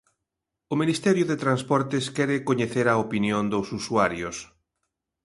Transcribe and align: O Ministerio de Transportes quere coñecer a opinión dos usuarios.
O 0.73 0.75
Ministerio 0.81 1.25
de 1.27 1.37
Transportes 1.45 2.05
quere 2.15 2.45
coñecer 2.49 2.85
a 2.89 3.01
opinión 3.05 3.43
dos 3.53 3.67
usuarios. 3.79 4.37